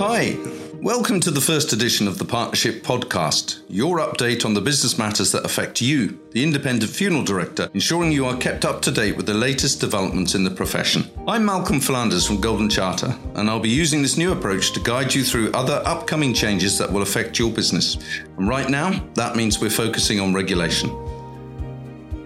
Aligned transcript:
Hi, 0.00 0.36
welcome 0.74 1.18
to 1.18 1.32
the 1.32 1.40
first 1.40 1.72
edition 1.72 2.06
of 2.06 2.18
the 2.18 2.24
Partnership 2.24 2.84
Podcast, 2.84 3.62
your 3.68 3.98
update 3.98 4.44
on 4.44 4.54
the 4.54 4.60
business 4.60 4.96
matters 4.96 5.32
that 5.32 5.44
affect 5.44 5.80
you, 5.80 6.20
the 6.30 6.44
independent 6.44 6.92
funeral 6.92 7.24
director, 7.24 7.68
ensuring 7.74 8.12
you 8.12 8.24
are 8.24 8.36
kept 8.36 8.64
up 8.64 8.80
to 8.82 8.92
date 8.92 9.16
with 9.16 9.26
the 9.26 9.34
latest 9.34 9.80
developments 9.80 10.36
in 10.36 10.44
the 10.44 10.52
profession. 10.52 11.10
I'm 11.26 11.44
Malcolm 11.44 11.80
Flanders 11.80 12.24
from 12.24 12.40
Golden 12.40 12.70
Charter, 12.70 13.12
and 13.34 13.50
I'll 13.50 13.58
be 13.58 13.70
using 13.70 14.00
this 14.00 14.16
new 14.16 14.30
approach 14.30 14.70
to 14.74 14.80
guide 14.80 15.12
you 15.12 15.24
through 15.24 15.50
other 15.50 15.82
upcoming 15.84 16.32
changes 16.32 16.78
that 16.78 16.92
will 16.92 17.02
affect 17.02 17.36
your 17.36 17.50
business. 17.50 17.98
And 18.36 18.48
right 18.48 18.70
now, 18.70 19.04
that 19.14 19.34
means 19.34 19.60
we're 19.60 19.68
focusing 19.68 20.20
on 20.20 20.32
regulation. 20.32 20.90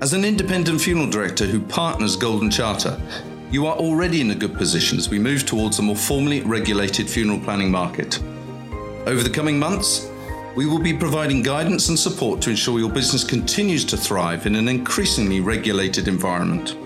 As 0.02 0.12
an 0.12 0.26
independent 0.26 0.78
funeral 0.82 1.08
director 1.08 1.46
who 1.46 1.60
partners 1.60 2.16
Golden 2.16 2.50
Charter, 2.50 3.00
you 3.52 3.66
are 3.66 3.76
already 3.76 4.22
in 4.22 4.30
a 4.30 4.34
good 4.34 4.54
position 4.54 4.96
as 4.96 5.10
we 5.10 5.18
move 5.18 5.44
towards 5.44 5.78
a 5.78 5.82
more 5.82 5.94
formally 5.94 6.40
regulated 6.40 7.08
funeral 7.08 7.38
planning 7.38 7.70
market. 7.70 8.18
Over 9.06 9.22
the 9.22 9.28
coming 9.28 9.58
months, 9.58 10.10
we 10.56 10.64
will 10.64 10.78
be 10.78 10.94
providing 10.94 11.42
guidance 11.42 11.90
and 11.90 11.98
support 11.98 12.40
to 12.42 12.50
ensure 12.50 12.78
your 12.78 12.90
business 12.90 13.24
continues 13.24 13.84
to 13.84 13.96
thrive 13.98 14.46
in 14.46 14.56
an 14.56 14.68
increasingly 14.68 15.40
regulated 15.40 16.08
environment. 16.08 16.76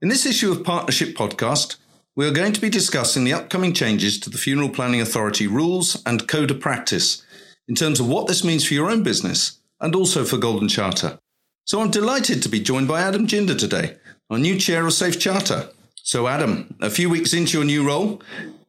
In 0.00 0.08
this 0.08 0.26
issue 0.26 0.52
of 0.52 0.62
Partnership 0.62 1.16
Podcast, 1.16 1.76
we 2.14 2.26
are 2.26 2.32
going 2.32 2.52
to 2.52 2.60
be 2.60 2.70
discussing 2.70 3.24
the 3.24 3.32
upcoming 3.32 3.72
changes 3.72 4.20
to 4.20 4.30
the 4.30 4.38
Funeral 4.38 4.68
Planning 4.68 5.00
Authority 5.00 5.48
rules 5.48 6.00
and 6.06 6.28
code 6.28 6.52
of 6.52 6.60
practice 6.60 7.24
in 7.66 7.74
terms 7.74 7.98
of 7.98 8.08
what 8.08 8.28
this 8.28 8.44
means 8.44 8.64
for 8.64 8.74
your 8.74 8.90
own 8.90 9.02
business 9.02 9.59
and 9.80 9.94
also 9.94 10.24
for 10.24 10.36
Golden 10.36 10.68
Charter. 10.68 11.18
So 11.64 11.80
I'm 11.80 11.90
delighted 11.90 12.42
to 12.42 12.48
be 12.48 12.60
joined 12.60 12.88
by 12.88 13.00
Adam 13.00 13.26
Ginder 13.26 13.58
today, 13.58 13.96
our 14.28 14.38
new 14.38 14.58
chair 14.58 14.86
of 14.86 14.92
Safe 14.92 15.18
Charter. 15.18 15.68
So, 16.02 16.26
Adam, 16.26 16.74
a 16.80 16.90
few 16.90 17.10
weeks 17.10 17.32
into 17.32 17.58
your 17.58 17.64
new 17.64 17.86
role, 17.86 18.22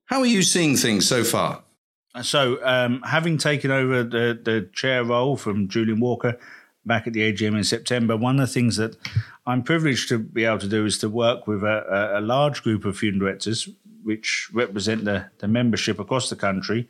how 0.06 0.20
are 0.20 0.26
you 0.26 0.44
seeing 0.44 0.76
things 0.76 1.08
so 1.08 1.24
far? 1.24 1.64
So, 2.22 2.60
um, 2.64 3.02
having 3.04 3.38
taken 3.38 3.72
over 3.72 4.04
the, 4.04 4.40
the 4.44 4.70
chair 4.74 5.04
role 5.04 5.38
from 5.38 5.70
Julian 5.70 6.00
Walker 6.00 6.38
back 6.86 7.08
at 7.08 7.14
the 7.14 7.22
AGM 7.22 7.58
in 7.58 7.64
September, 7.64 8.18
one 8.18 8.40
of 8.40 8.48
the 8.48 8.54
things 8.54 8.76
that 8.78 8.98
I'm 9.46 9.64
privileged 9.64 10.10
to 10.10 10.20
be 10.20 10.44
able 10.44 10.60
to 10.60 10.68
do 10.68 10.86
is 10.86 10.98
to 11.00 11.10
work 11.10 11.48
with 11.48 11.64
a, 11.64 12.18
a 12.18 12.22
large 12.22 12.64
group 12.64 12.86
of 12.86 12.98
funeral 12.98 13.22
directors, 13.22 13.70
which 14.04 14.50
represent 14.54 15.06
the, 15.06 15.26
the 15.40 15.48
membership 15.48 16.00
across 16.00 16.30
the 16.30 16.36
country. 16.36 16.88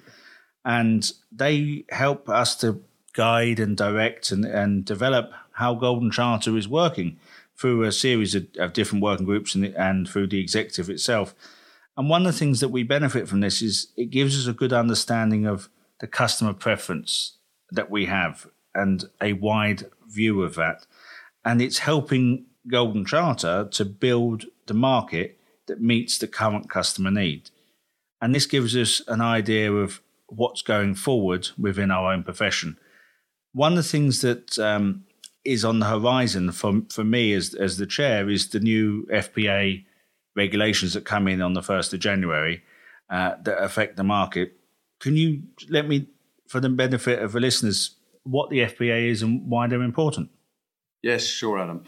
And 0.65 1.09
they 1.31 1.85
help 1.89 2.29
us 2.29 2.55
to 2.57 2.81
guide 3.13 3.59
and 3.59 3.75
direct 3.75 4.31
and, 4.31 4.45
and 4.45 4.85
develop 4.85 5.31
how 5.53 5.75
Golden 5.75 6.11
Charter 6.11 6.57
is 6.57 6.67
working 6.67 7.17
through 7.55 7.83
a 7.83 7.91
series 7.91 8.33
of, 8.33 8.47
of 8.57 8.73
different 8.73 9.03
working 9.03 9.25
groups 9.25 9.53
and, 9.53 9.65
and 9.65 10.09
through 10.09 10.27
the 10.27 10.39
executive 10.39 10.89
itself. 10.89 11.35
And 11.97 12.09
one 12.09 12.25
of 12.25 12.33
the 12.33 12.39
things 12.39 12.59
that 12.61 12.69
we 12.69 12.83
benefit 12.83 13.27
from 13.27 13.41
this 13.41 13.61
is 13.61 13.87
it 13.97 14.09
gives 14.09 14.39
us 14.39 14.47
a 14.47 14.57
good 14.57 14.73
understanding 14.73 15.45
of 15.45 15.69
the 15.99 16.07
customer 16.07 16.53
preference 16.53 17.37
that 17.69 17.91
we 17.91 18.05
have 18.05 18.47
and 18.73 19.05
a 19.21 19.33
wide 19.33 19.85
view 20.07 20.41
of 20.41 20.55
that. 20.55 20.85
And 21.45 21.61
it's 21.61 21.79
helping 21.79 22.45
Golden 22.67 23.05
Charter 23.05 23.67
to 23.71 23.85
build 23.85 24.45
the 24.67 24.73
market 24.73 25.37
that 25.67 25.81
meets 25.81 26.17
the 26.17 26.27
current 26.27 26.69
customer 26.69 27.11
need. 27.11 27.49
And 28.21 28.33
this 28.33 28.45
gives 28.45 28.75
us 28.75 29.01
an 29.07 29.21
idea 29.21 29.71
of 29.71 30.01
what's 30.27 30.61
going 30.61 30.95
forward 30.95 31.49
within 31.57 31.91
our 31.91 32.13
own 32.13 32.23
profession 32.23 32.77
one 33.53 33.73
of 33.73 33.77
the 33.77 33.83
things 33.83 34.21
that 34.21 34.57
um, 34.59 35.03
is 35.43 35.65
on 35.65 35.79
the 35.79 35.87
horizon 35.87 36.51
for 36.51 36.81
for 36.89 37.03
me 37.03 37.33
as 37.33 37.53
as 37.53 37.77
the 37.77 37.85
chair 37.85 38.29
is 38.29 38.49
the 38.49 38.59
new 38.59 39.05
FPA 39.11 39.85
regulations 40.35 40.93
that 40.93 41.05
come 41.05 41.27
in 41.27 41.41
on 41.41 41.53
the 41.53 41.63
first 41.63 41.93
of 41.93 41.99
January 41.99 42.63
uh, 43.09 43.35
that 43.43 43.61
affect 43.61 43.97
the 43.97 44.03
market. 44.03 44.53
Can 44.99 45.17
you 45.17 45.43
let 45.69 45.87
me, 45.87 46.07
for 46.47 46.59
the 46.59 46.69
benefit 46.69 47.21
of 47.21 47.33
the 47.33 47.39
listeners, 47.39 47.95
what 48.23 48.49
the 48.49 48.59
FPA 48.59 49.09
is 49.09 49.21
and 49.21 49.49
why 49.49 49.67
they're 49.67 49.81
important? 49.81 50.29
Yes, 51.01 51.25
sure, 51.25 51.59
Adam. 51.59 51.83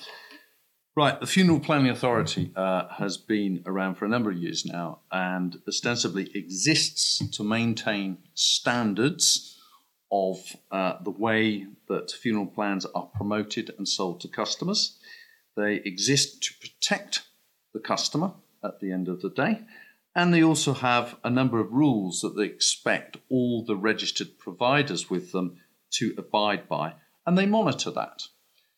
Right, 0.95 1.19
the 1.19 1.27
Funeral 1.27 1.59
Planning 1.59 1.89
Authority 1.89 2.51
uh, 2.55 2.87
has 2.97 3.17
been 3.17 3.63
around 3.65 3.95
for 3.95 4.05
a 4.05 4.09
number 4.09 4.29
of 4.29 4.37
years 4.37 4.63
now 4.65 4.99
and 5.11 5.59
ostensibly 5.67 6.29
exists 6.35 7.21
to 7.31 7.43
maintain 7.43 8.19
standards 8.35 9.59
of 10.13 10.55
uh, 10.71 10.93
the 11.03 11.09
way 11.09 11.65
that 11.89 12.11
funeral 12.11 12.45
plans 12.45 12.85
are 12.93 13.09
promoted 13.15 13.73
and 13.79 13.87
sold 13.87 14.21
to 14.21 14.27
customers. 14.27 14.99
They 15.57 15.81
exist 15.85 16.43
to 16.43 16.53
protect 16.61 17.23
the 17.73 17.79
customer 17.79 18.33
at 18.63 18.79
the 18.79 18.91
end 18.91 19.07
of 19.07 19.21
the 19.21 19.31
day, 19.31 19.61
and 20.15 20.31
they 20.31 20.43
also 20.43 20.73
have 20.73 21.17
a 21.23 21.31
number 21.31 21.59
of 21.59 21.73
rules 21.73 22.21
that 22.21 22.37
they 22.37 22.45
expect 22.45 23.17
all 23.27 23.65
the 23.65 23.75
registered 23.75 24.37
providers 24.37 25.09
with 25.09 25.31
them 25.31 25.57
to 25.93 26.13
abide 26.15 26.69
by, 26.69 26.93
and 27.25 27.35
they 27.35 27.47
monitor 27.47 27.89
that. 27.89 28.21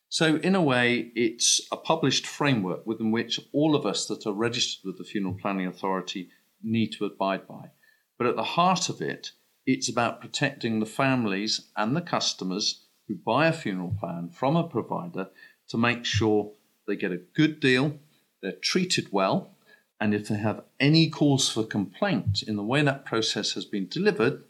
So, 0.08 0.36
in 0.36 0.54
a 0.54 0.62
way, 0.62 1.12
it's 1.14 1.60
a 1.70 1.76
published 1.76 2.26
framework 2.26 2.86
within 2.86 3.10
which 3.10 3.40
all 3.52 3.76
of 3.76 3.84
us 3.84 4.06
that 4.06 4.26
are 4.26 4.32
registered 4.32 4.86
with 4.86 4.96
the 4.96 5.04
Funeral 5.04 5.34
Planning 5.34 5.66
Authority 5.66 6.30
need 6.62 6.92
to 6.92 7.04
abide 7.04 7.46
by. 7.46 7.72
But 8.16 8.28
at 8.28 8.36
the 8.36 8.54
heart 8.56 8.88
of 8.88 9.02
it 9.02 9.32
it's 9.66 9.88
about 9.88 10.20
protecting 10.20 10.80
the 10.80 10.86
families 10.86 11.68
and 11.76 11.94
the 11.94 12.00
customers 12.00 12.84
who 13.08 13.14
buy 13.14 13.46
a 13.46 13.52
funeral 13.52 13.94
plan 13.98 14.30
from 14.30 14.56
a 14.56 14.68
provider 14.68 15.28
to 15.68 15.76
make 15.76 16.04
sure 16.04 16.52
they 16.86 16.96
get 16.96 17.12
a 17.12 17.20
good 17.34 17.60
deal, 17.60 17.98
they're 18.42 18.52
treated 18.52 19.08
well, 19.12 19.56
and 20.00 20.14
if 20.14 20.28
they 20.28 20.36
have 20.36 20.62
any 20.78 21.08
cause 21.08 21.48
for 21.48 21.64
complaint 21.64 22.42
in 22.42 22.56
the 22.56 22.62
way 22.62 22.82
that 22.82 23.04
process 23.04 23.52
has 23.52 23.64
been 23.64 23.88
delivered, 23.88 24.44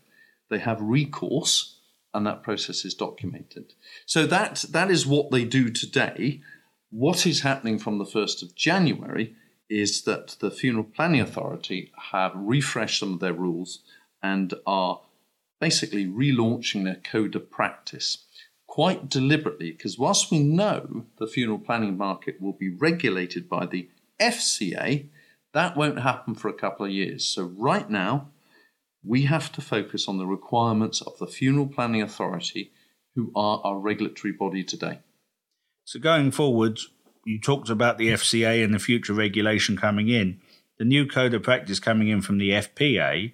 they 0.50 0.58
have 0.58 0.80
recourse 0.80 1.78
and 2.12 2.26
that 2.26 2.42
process 2.42 2.84
is 2.84 2.94
documented. 2.94 3.74
So 4.06 4.26
that, 4.26 4.64
that 4.70 4.90
is 4.90 5.06
what 5.06 5.30
they 5.30 5.44
do 5.44 5.70
today. 5.70 6.40
What 6.90 7.26
is 7.26 7.40
happening 7.40 7.78
from 7.78 7.98
the 7.98 8.04
1st 8.04 8.42
of 8.42 8.54
January 8.54 9.34
is 9.68 10.02
that 10.02 10.36
the 10.40 10.50
Funeral 10.50 10.84
Planning 10.84 11.20
Authority 11.20 11.92
have 12.12 12.32
refreshed 12.34 13.00
some 13.00 13.14
of 13.14 13.20
their 13.20 13.32
rules 13.32 13.80
and 14.22 14.54
are 14.66 15.00
basically 15.60 16.06
relaunching 16.06 16.84
their 16.84 16.96
code 16.96 17.34
of 17.34 17.50
practice 17.50 18.26
quite 18.66 19.08
deliberately 19.08 19.70
because 19.70 19.98
whilst 19.98 20.30
we 20.30 20.38
know 20.38 21.06
the 21.18 21.26
funeral 21.26 21.58
planning 21.58 21.96
market 21.96 22.40
will 22.40 22.52
be 22.52 22.68
regulated 22.68 23.48
by 23.48 23.64
the 23.64 23.88
FCA, 24.20 25.08
that 25.54 25.76
won't 25.76 26.00
happen 26.00 26.34
for 26.34 26.48
a 26.48 26.52
couple 26.52 26.84
of 26.84 26.92
years. 26.92 27.24
So, 27.24 27.44
right 27.56 27.88
now, 27.88 28.28
we 29.02 29.22
have 29.22 29.50
to 29.52 29.62
focus 29.62 30.08
on 30.08 30.18
the 30.18 30.26
requirements 30.26 31.00
of 31.00 31.16
the 31.18 31.26
Funeral 31.26 31.68
Planning 31.68 32.02
Authority, 32.02 32.72
who 33.14 33.32
are 33.34 33.62
our 33.64 33.78
regulatory 33.78 34.32
body 34.32 34.62
today. 34.62 34.98
So, 35.84 35.98
going 35.98 36.30
forward, 36.30 36.80
you 37.24 37.40
talked 37.40 37.70
about 37.70 37.96
the 37.96 38.08
FCA 38.08 38.62
and 38.62 38.74
the 38.74 38.78
future 38.78 39.14
regulation 39.14 39.78
coming 39.78 40.08
in. 40.08 40.40
The 40.78 40.84
new 40.84 41.06
code 41.06 41.32
of 41.32 41.42
practice 41.42 41.80
coming 41.80 42.08
in 42.08 42.20
from 42.20 42.36
the 42.36 42.50
FPA 42.50 43.32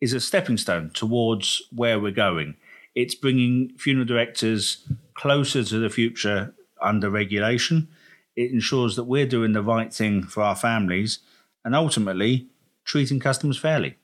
is 0.00 0.12
a 0.12 0.20
stepping 0.20 0.56
stone 0.56 0.90
towards 0.94 1.62
where 1.74 1.98
we're 1.98 2.12
going. 2.12 2.56
It's 2.94 3.14
bringing 3.14 3.72
funeral 3.76 4.06
directors 4.06 4.86
closer 5.14 5.64
to 5.64 5.78
the 5.78 5.90
future 5.90 6.54
under 6.80 7.10
regulation. 7.10 7.88
It 8.36 8.52
ensures 8.52 8.96
that 8.96 9.04
we're 9.04 9.26
doing 9.26 9.52
the 9.52 9.62
right 9.62 9.92
thing 9.92 10.22
for 10.22 10.42
our 10.42 10.56
families 10.56 11.18
and 11.64 11.74
ultimately 11.74 12.48
treating 12.84 13.20
customers 13.20 13.58
fairly. 13.58 13.96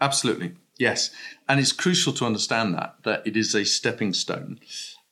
Absolutely. 0.00 0.54
Yes. 0.78 1.10
And 1.48 1.58
it's 1.58 1.72
crucial 1.72 2.12
to 2.14 2.26
understand 2.26 2.74
that, 2.74 2.96
that 3.04 3.26
it 3.26 3.36
is 3.36 3.54
a 3.54 3.64
stepping 3.64 4.12
stone. 4.12 4.60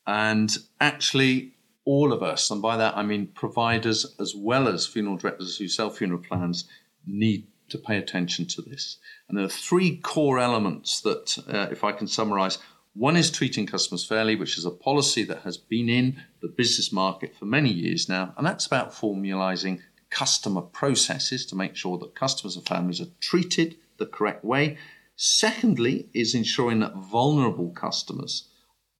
And 0.06 0.56
actually, 0.80 1.54
all 1.84 2.12
of 2.12 2.22
us, 2.22 2.50
and 2.50 2.62
by 2.62 2.76
that 2.76 2.96
I 2.96 3.02
mean 3.02 3.28
providers 3.28 4.14
as 4.20 4.34
well 4.36 4.68
as 4.68 4.86
funeral 4.86 5.16
directors 5.16 5.56
who 5.56 5.68
sell 5.68 5.90
funeral 5.90 6.22
plans, 6.22 6.68
need 7.06 7.46
to 7.68 7.78
pay 7.78 7.98
attention 7.98 8.46
to 8.46 8.62
this. 8.62 8.98
And 9.28 9.36
there 9.36 9.44
are 9.44 9.48
three 9.48 9.96
core 9.96 10.38
elements 10.38 11.00
that, 11.00 11.38
uh, 11.48 11.68
if 11.70 11.84
I 11.84 11.92
can 11.92 12.06
summarize, 12.06 12.58
one 12.94 13.16
is 13.16 13.30
treating 13.30 13.66
customers 13.66 14.06
fairly, 14.06 14.36
which 14.36 14.56
is 14.56 14.64
a 14.64 14.70
policy 14.70 15.22
that 15.24 15.42
has 15.42 15.58
been 15.58 15.88
in 15.88 16.22
the 16.40 16.48
business 16.48 16.90
market 16.92 17.36
for 17.36 17.44
many 17.44 17.70
years 17.70 18.08
now, 18.08 18.32
and 18.38 18.46
that's 18.46 18.66
about 18.66 18.94
formalizing 18.94 19.80
customer 20.08 20.62
processes 20.62 21.44
to 21.46 21.56
make 21.56 21.76
sure 21.76 21.98
that 21.98 22.14
customers 22.14 22.56
and 22.56 22.66
families 22.66 23.00
are 23.00 23.10
treated 23.20 23.76
the 23.98 24.06
correct 24.06 24.44
way. 24.44 24.78
Secondly, 25.16 26.08
is 26.14 26.34
ensuring 26.34 26.80
that 26.80 26.94
vulnerable 26.94 27.70
customers 27.70 28.48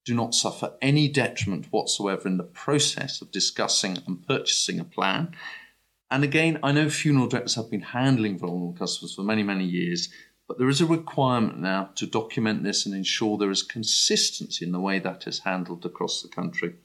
do 0.05 0.15
not 0.15 0.35
suffer 0.35 0.73
any 0.81 1.09
detriment 1.09 1.67
whatsoever 1.71 2.29
in 2.29 2.37
the 2.37 2.45
process 2.45 3.21
of 3.21 3.33
discussing 3.33 3.99
and 4.07 4.27
purchasing 4.27 4.79
a 4.79 4.85
plan. 4.85 5.35
And 6.11 6.23
again, 6.23 6.59
I 6.63 6.73
know 6.73 6.89
funeral 6.89 7.27
directors 7.27 7.57
have 7.57 7.71
been 7.71 7.81
handling 7.81 8.39
vulnerable 8.39 8.77
customers 8.79 9.15
for 9.15 9.23
many, 9.23 9.43
many 9.43 9.65
years, 9.65 10.09
but 10.47 10.59
there 10.59 10.69
is 10.69 10.81
a 10.81 10.87
requirement 10.87 11.59
now 11.59 11.91
to 11.97 12.07
document 12.07 12.63
this 12.63 12.87
and 12.87 12.95
ensure 12.95 13.37
there 13.37 13.51
is 13.51 13.63
consistency 13.63 14.65
in 14.65 14.73
the 14.73 14.81
way 14.81 15.01
that 15.01 15.27
is 15.27 15.41
handled 15.41 15.85
across 15.85 16.23
the 16.23 16.29
country. 16.29 16.77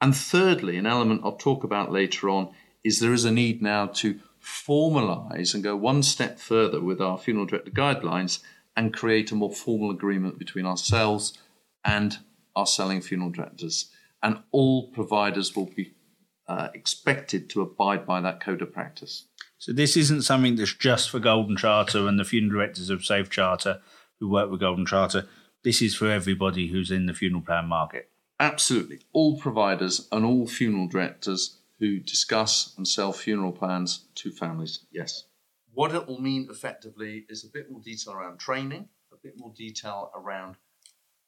And 0.00 0.16
thirdly, 0.16 0.76
an 0.76 0.86
element 0.86 1.20
I'll 1.24 1.36
talk 1.36 1.62
about 1.62 1.92
later 1.92 2.28
on 2.28 2.52
is 2.82 2.98
there 2.98 3.12
is 3.12 3.24
a 3.24 3.30
need 3.30 3.62
now 3.62 3.86
to 3.86 4.18
formalise 4.42 5.54
and 5.54 5.62
go 5.62 5.76
one 5.76 6.02
step 6.02 6.38
further 6.38 6.80
with 6.80 7.00
our 7.00 7.18
funeral 7.18 7.46
director 7.46 7.70
guidelines 7.70 8.40
and 8.76 8.94
create 8.94 9.30
a 9.30 9.34
more 9.34 9.52
formal 9.52 9.90
agreement 9.90 10.38
between 10.38 10.66
ourselves 10.66 11.38
and 11.84 12.18
our 12.56 12.66
selling 12.66 13.00
funeral 13.00 13.30
directors. 13.30 13.90
And 14.22 14.38
all 14.50 14.88
providers 14.90 15.54
will 15.54 15.66
be 15.66 15.92
uh, 16.50 16.68
expected 16.74 17.48
to 17.48 17.62
abide 17.62 18.04
by 18.04 18.20
that 18.20 18.40
code 18.40 18.60
of 18.60 18.72
practice. 18.72 19.26
So 19.58 19.72
this 19.72 19.96
isn't 19.96 20.22
something 20.22 20.56
that's 20.56 20.74
just 20.74 21.08
for 21.08 21.20
Golden 21.20 21.56
Charter 21.56 22.08
and 22.08 22.18
the 22.18 22.24
funeral 22.24 22.58
directors 22.58 22.90
of 22.90 23.02
SAIFCharter 23.02 23.80
who 24.18 24.28
work 24.28 24.50
with 24.50 24.58
Golden 24.58 24.84
Charter. 24.84 25.28
This 25.62 25.80
is 25.80 25.94
for 25.94 26.10
everybody 26.10 26.66
who's 26.66 26.90
in 26.90 27.06
the 27.06 27.14
funeral 27.14 27.42
plan 27.42 27.66
market. 27.66 28.10
Absolutely. 28.40 28.98
All 29.12 29.38
providers 29.38 30.08
and 30.10 30.24
all 30.24 30.48
funeral 30.48 30.88
directors 30.88 31.58
who 31.78 32.00
discuss 32.00 32.74
and 32.76 32.88
sell 32.88 33.12
funeral 33.12 33.52
plans 33.52 34.08
to 34.16 34.32
families, 34.32 34.80
yes. 34.90 35.26
What 35.72 35.94
it 35.94 36.08
will 36.08 36.20
mean 36.20 36.48
effectively 36.50 37.26
is 37.28 37.44
a 37.44 37.48
bit 37.48 37.70
more 37.70 37.80
detail 37.80 38.14
around 38.14 38.38
training, 38.38 38.88
a 39.12 39.16
bit 39.22 39.34
more 39.36 39.52
detail 39.56 40.10
around 40.16 40.56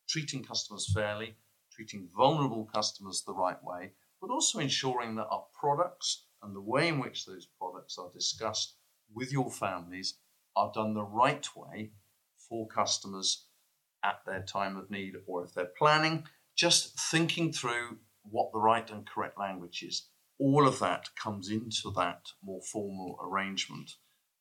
treating 0.08 0.42
customers 0.42 0.90
fairly, 0.92 1.36
treating 1.70 2.08
vulnerable 2.16 2.64
customers 2.64 3.22
the 3.24 3.34
right 3.34 3.62
way, 3.62 3.92
but 4.22 4.30
also 4.30 4.60
ensuring 4.60 5.16
that 5.16 5.26
our 5.26 5.44
products 5.52 6.26
and 6.42 6.54
the 6.54 6.60
way 6.60 6.86
in 6.86 7.00
which 7.00 7.26
those 7.26 7.48
products 7.58 7.98
are 7.98 8.10
discussed 8.12 8.76
with 9.12 9.32
your 9.32 9.50
families 9.50 10.14
are 10.54 10.70
done 10.72 10.94
the 10.94 11.02
right 11.02 11.46
way 11.56 11.90
for 12.48 12.68
customers 12.68 13.46
at 14.04 14.20
their 14.24 14.42
time 14.42 14.76
of 14.76 14.90
need 14.90 15.14
or 15.26 15.44
if 15.44 15.52
they're 15.52 15.72
planning, 15.76 16.24
just 16.56 16.98
thinking 16.98 17.52
through 17.52 17.98
what 18.22 18.52
the 18.52 18.58
right 18.58 18.90
and 18.90 19.06
correct 19.06 19.38
language 19.38 19.82
is. 19.82 20.08
All 20.38 20.68
of 20.68 20.78
that 20.78 21.08
comes 21.20 21.48
into 21.48 21.90
that 21.96 22.28
more 22.44 22.62
formal 22.62 23.18
arrangement 23.22 23.96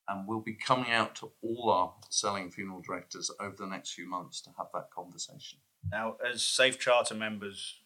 and 0.07 0.27
we'll 0.27 0.41
be 0.41 0.53
coming 0.53 0.91
out 0.91 1.15
to 1.15 1.31
all 1.41 1.71
our 1.71 1.93
selling 2.09 2.51
funeral 2.51 2.81
directors 2.81 3.31
over 3.39 3.55
the 3.57 3.67
next 3.67 3.93
few 3.93 4.07
months 4.07 4.41
to 4.41 4.49
have 4.57 4.67
that 4.73 4.91
conversation. 4.93 5.59
Now, 5.89 6.17
as 6.27 6.41
SAIFCharter 6.41 7.17
members, 7.17 7.80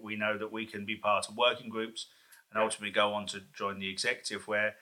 we 0.00 0.16
know 0.16 0.36
that 0.38 0.52
we 0.52 0.66
can 0.66 0.84
be 0.84 0.96
part 0.96 1.28
of 1.28 1.36
working 1.36 1.68
groups 1.68 2.06
and 2.52 2.62
ultimately 2.62 2.92
go 2.92 3.12
on 3.12 3.26
to 3.26 3.42
join 3.54 3.78
the 3.78 3.90
executive, 3.90 4.48
where 4.48 4.74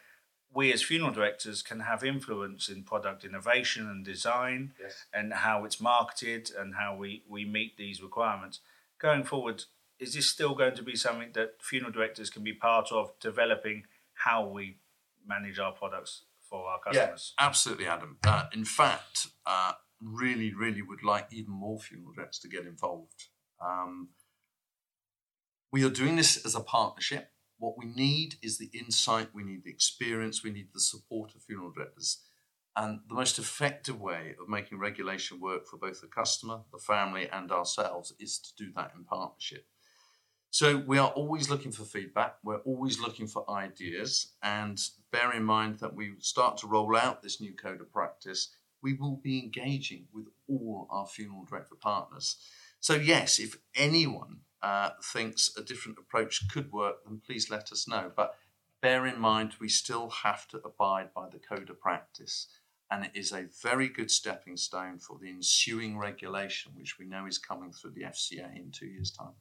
we 0.52 0.72
as 0.72 0.82
funeral 0.82 1.12
directors 1.12 1.62
can 1.62 1.80
have 1.80 2.04
influence 2.04 2.68
in 2.68 2.84
product 2.84 3.24
innovation 3.24 3.88
and 3.88 4.04
design 4.04 4.72
yes. 4.80 5.04
and 5.12 5.32
how 5.32 5.64
it's 5.64 5.80
marketed 5.80 6.50
and 6.56 6.76
how 6.76 6.96
we, 6.96 7.22
we 7.28 7.44
meet 7.44 7.76
these 7.76 8.02
requirements. 8.02 8.60
Going 8.98 9.24
forward, 9.24 9.64
is 9.98 10.14
this 10.14 10.28
still 10.28 10.54
going 10.54 10.74
to 10.74 10.82
be 10.82 10.96
something 10.96 11.30
that 11.34 11.54
funeral 11.60 11.92
directors 11.92 12.30
can 12.30 12.42
be 12.42 12.52
part 12.52 12.90
of 12.92 13.10
developing 13.20 13.84
how 14.14 14.46
we 14.46 14.78
manage 15.26 15.58
our 15.58 15.72
products 15.72 16.22
for 16.48 16.66
our 16.68 16.78
customers? 16.78 17.34
Yeah, 17.38 17.46
absolutely, 17.46 17.86
Adam. 17.86 18.18
Uh, 18.26 18.44
in 18.54 18.64
fact, 18.64 19.26
uh, 19.44 19.72
really, 20.00 20.54
really 20.54 20.82
would 20.82 21.02
like 21.02 21.26
even 21.32 21.52
more 21.52 21.78
funeral 21.78 22.12
directors 22.12 22.38
to 22.40 22.48
get 22.48 22.66
involved. 22.66 23.24
Um, 23.60 24.10
we 25.72 25.84
are 25.84 25.90
doing 25.90 26.16
this 26.16 26.44
as 26.44 26.54
a 26.54 26.60
partnership. 26.60 27.30
What 27.58 27.78
we 27.78 27.86
need 27.86 28.36
is 28.42 28.58
the 28.58 28.70
insight, 28.72 29.28
we 29.34 29.42
need 29.42 29.64
the 29.64 29.70
experience, 29.70 30.44
we 30.44 30.50
need 30.50 30.68
the 30.72 30.80
support 30.80 31.34
of 31.34 31.42
funeral 31.42 31.72
directors. 31.72 32.22
And 32.76 33.00
the 33.08 33.14
most 33.14 33.38
effective 33.38 33.98
way 33.98 34.34
of 34.40 34.50
making 34.50 34.78
regulation 34.78 35.40
work 35.40 35.66
for 35.66 35.78
both 35.78 36.02
the 36.02 36.08
customer, 36.08 36.60
the 36.70 36.78
family, 36.78 37.28
and 37.30 37.50
ourselves 37.50 38.12
is 38.20 38.38
to 38.38 38.64
do 38.64 38.70
that 38.76 38.92
in 38.94 39.04
partnership. 39.04 39.66
So 40.50 40.76
we 40.76 40.98
are 40.98 41.08
always 41.08 41.48
looking 41.50 41.72
for 41.72 41.84
feedback. 41.84 42.36
We're 42.44 42.58
always 42.58 43.00
looking 43.00 43.26
for 43.26 43.50
ideas. 43.50 44.34
And 44.42 44.80
bear 45.10 45.32
in 45.32 45.44
mind 45.44 45.78
that 45.80 45.94
we 45.94 46.12
start 46.18 46.58
to 46.58 46.66
roll 46.66 46.96
out 46.96 47.22
this 47.22 47.40
new 47.40 47.54
code 47.54 47.80
of 47.80 47.92
practice, 47.92 48.54
we 48.82 48.92
will 48.94 49.20
be 49.22 49.38
engaging 49.38 50.06
with 50.12 50.26
all 50.48 50.86
our 50.90 51.06
funeral 51.06 51.44
director 51.48 51.74
partners. 51.74 52.36
So, 52.80 52.94
yes, 52.94 53.38
if 53.38 53.58
anyone 53.74 54.40
uh, 54.62 54.90
thinks 55.02 55.50
a 55.56 55.62
different 55.62 55.98
approach 55.98 56.48
could 56.48 56.72
work, 56.72 57.04
then 57.04 57.20
please 57.24 57.50
let 57.50 57.72
us 57.72 57.86
know. 57.86 58.10
But 58.14 58.36
bear 58.80 59.06
in 59.06 59.18
mind, 59.18 59.54
we 59.60 59.68
still 59.68 60.10
have 60.10 60.46
to 60.48 60.60
abide 60.64 61.12
by 61.14 61.28
the 61.28 61.38
code 61.38 61.70
of 61.70 61.80
practice. 61.80 62.48
And 62.90 63.04
it 63.04 63.10
is 63.14 63.32
a 63.32 63.46
very 63.62 63.88
good 63.88 64.10
stepping 64.10 64.56
stone 64.56 64.98
for 64.98 65.18
the 65.18 65.28
ensuing 65.28 65.98
regulation, 65.98 66.72
which 66.76 66.98
we 66.98 67.04
know 67.04 67.26
is 67.26 67.38
coming 67.38 67.72
through 67.72 67.92
the 67.92 68.02
FCA 68.02 68.56
in 68.56 68.70
two 68.70 68.86
years' 68.86 69.10
time. 69.10 69.34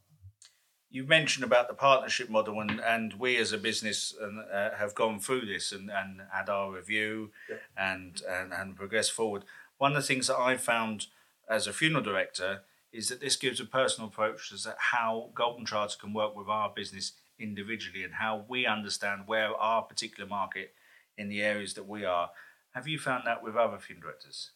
You 0.89 1.03
mentioned 1.03 1.43
about 1.43 1.67
the 1.67 1.73
partnership 1.73 2.29
model, 2.29 2.59
and, 2.59 2.79
and 2.79 3.13
we 3.15 3.37
as 3.37 3.51
a 3.51 3.57
business 3.57 4.15
uh, 4.17 4.69
have 4.77 4.95
gone 4.95 5.19
through 5.19 5.45
this 5.45 5.71
and, 5.71 5.91
and 5.91 6.21
had 6.31 6.49
our 6.49 6.71
review 6.71 7.31
yeah. 7.49 7.57
and, 7.77 8.21
and, 8.27 8.53
and 8.53 8.75
progressed 8.75 9.11
forward. 9.11 9.43
One 9.77 9.91
of 9.91 9.97
the 10.01 10.07
things 10.07 10.27
that 10.27 10.37
I 10.37 10.57
found 10.57 11.07
as 11.49 11.67
a 11.67 11.73
funeral 11.73 12.03
director 12.03 12.61
is 12.95 13.09
that 13.09 13.19
this 13.19 13.35
gives 13.35 13.59
a 13.59 13.65
personal 13.65 14.07
approach 14.07 14.49
to 14.49 14.75
how 14.79 15.31
Golden 15.35 15.65
Charter 15.65 15.97
can 15.99 16.13
work 16.13 16.35
with 16.35 16.47
our 16.47 16.71
business 16.73 17.13
individually 17.37 18.03
and 18.03 18.13
how 18.13 18.45
we 18.47 18.65
understand 18.65 19.23
where 19.25 19.53
our 19.55 19.81
particular 19.83 20.27
market 20.27 20.73
in 21.17 21.27
the 21.27 21.41
areas 21.41 21.73
that 21.73 21.87
we 21.87 22.05
are. 22.05 22.29
Have 22.73 22.87
you 22.87 22.97
found 22.97 23.23
that 23.25 23.43
with 23.43 23.55
other 23.55 23.77
funeral 23.77 24.11
directors? 24.11 24.51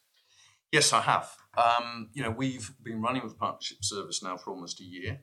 Yes, 0.72 0.94
I 0.94 1.02
have. 1.02 1.36
Um, 1.58 2.10
you 2.14 2.24
know, 2.24 2.30
we've 2.30 2.72
been 2.84 3.02
running 3.02 3.24
with 3.24 3.34
the 3.34 3.38
partnership 3.38 3.80
service 3.82 4.24
now 4.24 4.38
for 4.38 4.52
almost 4.52 4.80
a 4.80 4.84
year, 4.84 5.22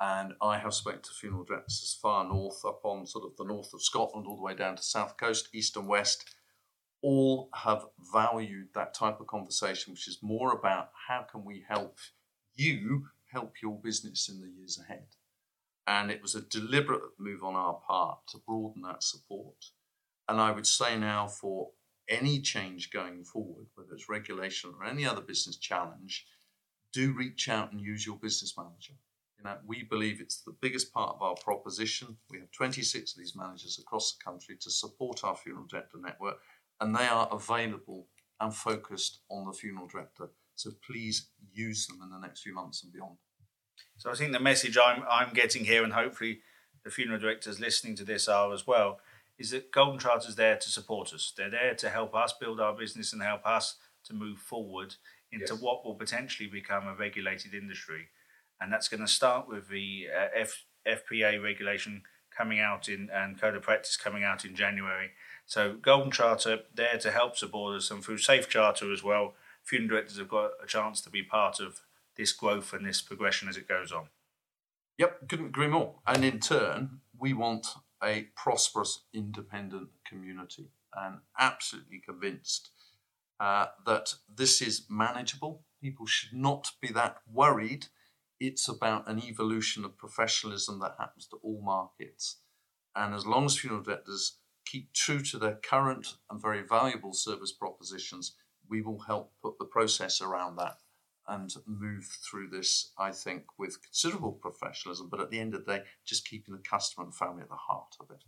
and 0.00 0.32
I 0.42 0.58
have 0.58 0.74
spoken 0.74 1.02
to 1.02 1.10
funeral 1.10 1.44
directors 1.44 1.80
as 1.82 1.98
far 2.00 2.24
north, 2.24 2.64
up 2.64 2.80
on 2.84 3.06
sort 3.06 3.24
of 3.24 3.36
the 3.36 3.44
north 3.44 3.72
of 3.72 3.82
Scotland, 3.82 4.26
all 4.26 4.36
the 4.36 4.42
way 4.42 4.54
down 4.54 4.76
to 4.76 4.82
south 4.82 5.16
coast, 5.16 5.48
east 5.52 5.76
and 5.76 5.86
west. 5.86 6.24
All 7.02 7.50
have 7.54 7.84
valued 8.12 8.68
that 8.74 8.94
type 8.94 9.20
of 9.20 9.26
conversation, 9.26 9.92
which 9.92 10.08
is 10.08 10.18
more 10.22 10.52
about 10.52 10.88
how 11.08 11.22
can 11.30 11.44
we 11.44 11.64
help 11.68 11.98
you 12.54 13.08
help 13.32 13.54
your 13.62 13.78
business 13.82 14.28
in 14.28 14.40
the 14.40 14.48
years 14.48 14.78
ahead. 14.78 15.06
And 15.86 16.10
it 16.10 16.22
was 16.22 16.34
a 16.34 16.40
deliberate 16.40 17.02
move 17.18 17.42
on 17.44 17.54
our 17.54 17.74
part 17.74 18.26
to 18.28 18.38
broaden 18.38 18.82
that 18.82 19.02
support. 19.02 19.66
And 20.28 20.40
I 20.40 20.50
would 20.50 20.66
say 20.66 20.98
now 20.98 21.26
for 21.26 21.70
any 22.08 22.40
change 22.40 22.90
going 22.90 23.24
forward, 23.24 23.66
whether 23.74 23.92
it's 23.92 24.08
regulation 24.08 24.72
or 24.78 24.86
any 24.86 25.06
other 25.06 25.20
business 25.20 25.56
challenge, 25.56 26.26
do 26.92 27.12
reach 27.12 27.48
out 27.48 27.72
and 27.72 27.80
use 27.80 28.06
your 28.06 28.16
business 28.16 28.56
manager. 28.56 28.94
You 29.38 29.44
know, 29.44 29.56
we 29.66 29.82
believe 29.82 30.20
it's 30.20 30.40
the 30.40 30.56
biggest 30.60 30.92
part 30.92 31.14
of 31.14 31.22
our 31.22 31.34
proposition. 31.34 32.16
We 32.30 32.38
have 32.38 32.50
26 32.52 33.12
of 33.12 33.18
these 33.18 33.36
managers 33.36 33.78
across 33.78 34.14
the 34.14 34.24
country 34.24 34.56
to 34.60 34.70
support 34.70 35.24
our 35.24 35.36
funeral 35.36 35.66
director 35.68 35.98
network, 36.00 36.36
and 36.80 36.94
they 36.94 37.06
are 37.06 37.28
available 37.30 38.06
and 38.40 38.54
focused 38.54 39.20
on 39.30 39.46
the 39.46 39.52
funeral 39.52 39.86
director 39.86 40.30
so 40.54 40.70
please 40.86 41.28
use 41.52 41.86
them 41.86 42.00
in 42.02 42.10
the 42.10 42.24
next 42.24 42.42
few 42.42 42.54
months 42.54 42.82
and 42.82 42.92
beyond. 42.92 43.16
So 43.96 44.10
I 44.10 44.14
think 44.14 44.32
the 44.32 44.40
message 44.40 44.76
I'm 44.76 45.02
I'm 45.10 45.32
getting 45.32 45.64
here, 45.64 45.84
and 45.84 45.92
hopefully 45.92 46.40
the 46.84 46.90
funeral 46.90 47.20
directors 47.20 47.60
listening 47.60 47.96
to 47.96 48.04
this 48.04 48.28
are 48.28 48.52
as 48.52 48.66
well, 48.66 49.00
is 49.38 49.50
that 49.50 49.72
Golden 49.72 49.98
Charter 49.98 50.28
is 50.28 50.36
there 50.36 50.56
to 50.56 50.68
support 50.68 51.12
us. 51.12 51.32
They're 51.36 51.50
there 51.50 51.74
to 51.74 51.90
help 51.90 52.14
us 52.14 52.32
build 52.32 52.60
our 52.60 52.74
business 52.74 53.12
and 53.12 53.22
help 53.22 53.46
us 53.46 53.76
to 54.04 54.14
move 54.14 54.38
forward 54.38 54.96
into 55.32 55.54
yes. 55.54 55.62
what 55.62 55.84
will 55.84 55.94
potentially 55.94 56.48
become 56.48 56.86
a 56.86 56.94
regulated 56.94 57.54
industry. 57.54 58.08
And 58.60 58.72
that's 58.72 58.88
going 58.88 59.00
to 59.00 59.08
start 59.08 59.48
with 59.48 59.68
the 59.68 60.06
uh, 60.14 60.28
F, 60.34 60.64
FPA 60.86 61.42
regulation 61.42 62.02
coming 62.36 62.60
out 62.60 62.88
in 62.88 63.08
and 63.12 63.40
code 63.40 63.54
of 63.56 63.62
practice 63.62 63.96
coming 63.96 64.24
out 64.24 64.44
in 64.44 64.54
January. 64.54 65.10
So 65.46 65.74
Golden 65.80 66.10
Charter 66.10 66.60
there 66.74 66.98
to 66.98 67.10
help 67.10 67.36
support 67.36 67.76
us, 67.76 67.90
and 67.90 68.02
through 68.02 68.18
SAIFCharter 68.18 68.92
as 68.92 69.02
well, 69.02 69.34
funeral 69.64 69.88
directors 69.90 70.18
have 70.18 70.28
got 70.28 70.52
a 70.62 70.66
chance 70.66 71.00
to 71.00 71.10
be 71.10 71.22
part 71.22 71.60
of 71.60 71.80
this 72.16 72.32
growth 72.32 72.72
and 72.72 72.86
this 72.86 73.02
progression 73.02 73.48
as 73.48 73.56
it 73.56 73.68
goes 73.68 73.90
on. 73.90 74.08
Yep, 74.98 75.28
couldn't 75.28 75.46
agree 75.46 75.66
more. 75.66 75.96
And 76.06 76.24
in 76.24 76.38
turn, 76.38 77.00
we 77.18 77.32
want 77.32 77.66
a 78.02 78.28
prosperous, 78.36 79.04
independent 79.12 79.88
community 80.06 80.70
and 80.94 81.18
absolutely 81.38 81.98
convinced 81.98 82.70
uh, 83.40 83.66
that 83.84 84.14
this 84.32 84.62
is 84.62 84.86
manageable. 84.88 85.64
People 85.82 86.06
should 86.06 86.36
not 86.36 86.70
be 86.80 86.88
that 86.92 87.16
worried. 87.30 87.86
It's 88.38 88.68
about 88.68 89.08
an 89.08 89.22
evolution 89.22 89.84
of 89.84 89.98
professionalism 89.98 90.78
that 90.80 90.94
happens 90.98 91.26
to 91.28 91.36
all 91.42 91.60
markets. 91.62 92.36
And 92.94 93.14
as 93.14 93.26
long 93.26 93.46
as 93.46 93.58
funeral 93.58 93.82
directors 93.82 94.38
keep 94.64 94.92
true 94.92 95.20
to 95.20 95.38
their 95.38 95.56
current 95.56 96.16
and 96.30 96.40
very 96.40 96.62
valuable 96.62 97.12
service 97.12 97.52
propositions, 97.52 98.36
we 98.68 98.82
will 98.82 99.00
help 99.00 99.32
put 99.42 99.58
the 99.58 99.64
process 99.64 100.20
around 100.20 100.56
that 100.56 100.78
and 101.26 101.54
move 101.66 102.04
through 102.04 102.48
this, 102.48 102.90
I 102.98 103.10
think, 103.10 103.44
with 103.58 103.82
considerable 103.82 104.32
professionalism, 104.32 105.08
but 105.10 105.20
at 105.20 105.30
the 105.30 105.40
end 105.40 105.54
of 105.54 105.64
the 105.64 105.72
day, 105.76 105.82
just 106.04 106.28
keeping 106.28 106.54
the 106.54 106.60
customer 106.60 107.04
and 107.04 107.14
family 107.14 107.42
at 107.42 107.48
the 107.48 107.54
heart 107.54 107.96
of 108.00 108.10
it. 108.10 108.24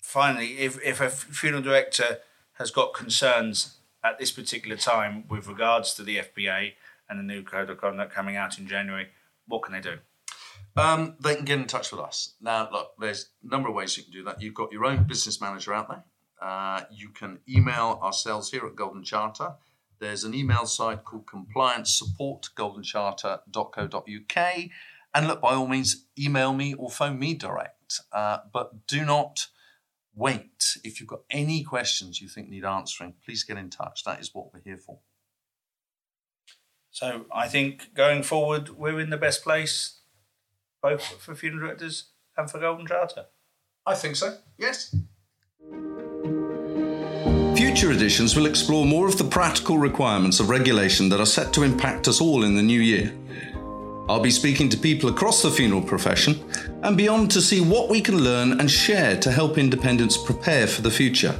Finally, 0.00 0.58
if, 0.58 0.82
if 0.82 1.00
a 1.00 1.10
funeral 1.10 1.62
director 1.62 2.18
has 2.54 2.70
got 2.70 2.94
concerns 2.94 3.78
at 4.02 4.18
this 4.18 4.30
particular 4.30 4.76
time 4.76 5.24
with 5.28 5.46
regards 5.46 5.94
to 5.94 6.02
the 6.02 6.18
FPA 6.18 6.72
and 7.08 7.18
the 7.18 7.34
new 7.34 7.42
code 7.42 7.70
of 7.70 7.78
conduct 7.78 8.14
coming 8.14 8.36
out 8.36 8.58
in 8.58 8.66
January, 8.66 9.08
what 9.46 9.62
can 9.62 9.74
they 9.74 9.80
do? 9.80 9.98
Um, 10.76 11.16
they 11.20 11.36
can 11.36 11.44
get 11.44 11.58
in 11.58 11.66
touch 11.66 11.92
with 11.92 12.00
us. 12.00 12.34
Now, 12.40 12.68
look, 12.70 12.92
there's 12.98 13.28
a 13.44 13.50
number 13.50 13.68
of 13.68 13.74
ways 13.74 13.96
you 13.96 14.02
can 14.02 14.12
do 14.12 14.24
that. 14.24 14.40
You've 14.40 14.54
got 14.54 14.72
your 14.72 14.84
own 14.84 15.04
business 15.04 15.40
manager 15.40 15.72
out 15.72 15.88
there. 15.88 16.04
Uh, 16.40 16.82
you 16.90 17.10
can 17.10 17.40
email 17.48 17.98
ourselves 18.02 18.50
here 18.50 18.66
at 18.66 18.76
Golden 18.76 19.02
Charter. 19.02 19.54
There's 20.00 20.24
an 20.24 20.34
email 20.34 20.66
site 20.66 21.04
called 21.04 21.26
compliance 21.26 21.96
support 21.96 22.48
goldencharter.co.uk. 22.56 24.56
And 25.14 25.28
look, 25.28 25.40
by 25.40 25.54
all 25.54 25.68
means, 25.68 26.06
email 26.18 26.52
me 26.52 26.74
or 26.74 26.90
phone 26.90 27.18
me 27.18 27.34
direct. 27.34 28.00
Uh, 28.12 28.38
but 28.52 28.86
do 28.86 29.04
not 29.04 29.46
wait. 30.14 30.76
If 30.82 31.00
you've 31.00 31.08
got 31.08 31.22
any 31.30 31.62
questions 31.62 32.20
you 32.20 32.28
think 32.28 32.48
need 32.48 32.64
answering, 32.64 33.14
please 33.24 33.44
get 33.44 33.56
in 33.56 33.70
touch. 33.70 34.04
That 34.04 34.20
is 34.20 34.34
what 34.34 34.52
we're 34.52 34.60
here 34.60 34.78
for. 34.78 34.98
So 36.90 37.26
I 37.32 37.48
think 37.48 37.94
going 37.94 38.22
forward, 38.22 38.70
we're 38.70 39.00
in 39.00 39.10
the 39.10 39.16
best 39.16 39.42
place, 39.42 40.00
both 40.80 41.02
for 41.02 41.34
funeral 41.34 41.66
directors 41.66 42.10
and 42.36 42.50
for 42.50 42.60
Golden 42.60 42.86
Charter. 42.86 43.26
I 43.86 43.94
think 43.94 44.16
so, 44.16 44.38
yes. 44.58 44.94
Future 47.74 47.90
editions 47.90 48.36
will 48.36 48.46
explore 48.46 48.86
more 48.86 49.08
of 49.08 49.18
the 49.18 49.24
practical 49.24 49.78
requirements 49.78 50.38
of 50.38 50.48
regulation 50.48 51.08
that 51.08 51.18
are 51.18 51.26
set 51.26 51.52
to 51.52 51.64
impact 51.64 52.06
us 52.06 52.20
all 52.20 52.44
in 52.44 52.54
the 52.54 52.62
new 52.62 52.80
year. 52.80 53.12
I'll 54.08 54.20
be 54.20 54.30
speaking 54.30 54.68
to 54.68 54.76
people 54.76 55.10
across 55.10 55.42
the 55.42 55.50
funeral 55.50 55.82
profession 55.82 56.38
and 56.84 56.96
beyond 56.96 57.32
to 57.32 57.40
see 57.40 57.60
what 57.60 57.88
we 57.90 58.00
can 58.00 58.22
learn 58.22 58.60
and 58.60 58.70
share 58.70 59.18
to 59.18 59.32
help 59.32 59.58
independents 59.58 60.16
prepare 60.16 60.68
for 60.68 60.82
the 60.82 60.90
future. 60.90 61.34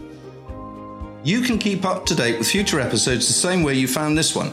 You 1.23 1.41
can 1.41 1.57
keep 1.57 1.85
up 1.85 2.05
to 2.07 2.17
date 2.17 2.37
with 2.37 2.49
future 2.49 2.81
episodes 2.81 3.29
the 3.29 3.33
same 3.33 3.63
way 3.63 3.75
you 3.75 3.87
found 3.87 4.19
this 4.19 4.35
one, 4.35 4.49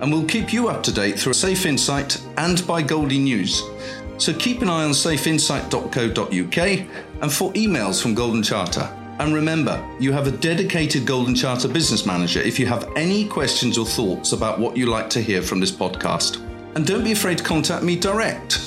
and 0.00 0.10
we'll 0.10 0.24
keep 0.24 0.54
you 0.54 0.68
up 0.68 0.82
to 0.84 0.90
date 0.90 1.18
through 1.18 1.34
SAIFInsight 1.34 2.26
and 2.38 2.66
by 2.66 2.80
Goldie 2.80 3.18
News. 3.18 3.62
So 4.16 4.32
keep 4.32 4.62
an 4.62 4.70
eye 4.70 4.84
on 4.84 4.92
saifinsight.co.uk 4.92 6.88
and 7.20 7.30
for 7.30 7.52
emails 7.52 8.00
from 8.00 8.14
Golden 8.14 8.42
Charter. 8.42 9.03
And 9.18 9.32
remember, 9.32 9.82
you 10.00 10.12
have 10.12 10.26
a 10.26 10.32
dedicated 10.32 11.06
Golden 11.06 11.34
Charter 11.34 11.68
business 11.68 12.04
manager 12.04 12.40
if 12.40 12.58
you 12.58 12.66
have 12.66 12.90
any 12.96 13.28
questions 13.28 13.78
or 13.78 13.86
thoughts 13.86 14.32
about 14.32 14.58
what 14.58 14.76
you 14.76 14.86
like 14.86 15.08
to 15.10 15.20
hear 15.20 15.40
from 15.40 15.60
this 15.60 15.70
podcast. 15.70 16.40
And 16.74 16.84
don't 16.84 17.04
be 17.04 17.12
afraid 17.12 17.38
to 17.38 17.44
contact 17.44 17.84
me 17.84 17.96
direct 17.96 18.60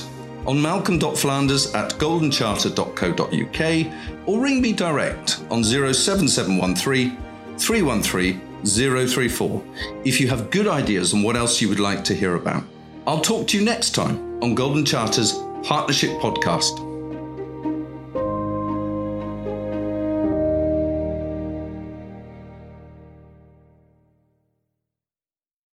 on 0.46 0.62
malcolm.flanders 0.62 1.74
at 1.74 1.90
goldencharter.co.uk 1.92 3.92
or 4.26 4.40
ring 4.40 4.62
me 4.62 4.72
direct 4.72 5.42
on 5.50 5.62
07713 5.62 7.18
313 7.58 8.40
034 8.64 9.64
if 10.04 10.20
you 10.20 10.28
have 10.28 10.50
good 10.50 10.66
ideas 10.66 11.12
on 11.12 11.22
what 11.22 11.36
else 11.36 11.60
you 11.60 11.68
would 11.68 11.80
like 11.80 12.02
to 12.04 12.14
hear 12.14 12.36
about. 12.36 12.64
I'll 13.06 13.20
talk 13.20 13.46
to 13.48 13.58
you 13.58 13.64
next 13.64 13.94
time 13.94 14.42
on 14.42 14.54
Golden 14.54 14.84
Charter's 14.84 15.32
Partnership 15.62 16.10
Podcast. 16.20 16.87